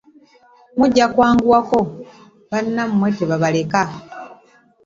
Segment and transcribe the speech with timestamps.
[0.77, 1.79] Mujja kwanguwako
[2.49, 3.81] bannammwe tebabaleka.